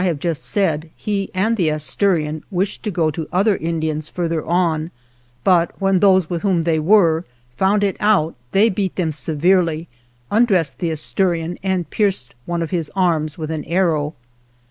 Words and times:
86 0.03 0.07
ALVAR 0.07 0.17
NUNEZ 0.17 0.23
CABEZA 0.23 0.41
DE 0.41 0.41
VACA 0.41 0.41
just 0.41 0.83
said, 0.97 1.05
he 1.05 1.31
and 1.35 1.57
the 1.57 1.69
Ashman 1.69 2.43
wished 2.49 2.81
to 2.81 2.89
go 2.89 3.11
to 3.11 3.29
other 3.31 3.55
Indians 3.57 4.09
further 4.09 4.43
on, 4.43 4.89
but 5.43 5.79
when 5.79 5.99
those 5.99 6.27
with 6.27 6.41
whom 6.41 6.63
they 6.63 6.79
were 6.79 7.23
found 7.55 7.83
it 7.83 7.97
out, 7.99 8.33
they 8.51 8.67
beat 8.69 8.95
them 8.95 9.11
severely, 9.11 9.87
undressed 10.31 10.79
the 10.79 10.89
As 10.89 11.01
turian 11.01 11.59
and 11.61 11.87
pierced 11.91 12.33
one 12.47 12.63
of 12.63 12.71
his 12.71 12.91
arms 12.95 13.37
with 13.37 13.51
an 13.51 13.63
arrow. 13.65 14.15